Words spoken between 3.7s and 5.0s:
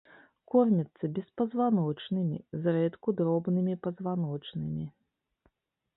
пазваночнымі.